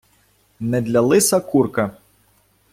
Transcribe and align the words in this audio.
Не 0.69 0.81
для 0.87 1.03
лиса 1.11 1.39
курка. 1.51 1.85